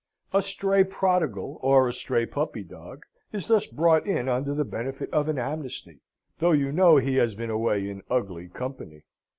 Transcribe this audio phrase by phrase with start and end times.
[0.33, 5.11] A stray prodigal, or a stray puppy dog, is thus brought in under the benefit
[5.13, 5.99] of an amnesty,
[6.39, 9.03] though you know he has been away in ugly company.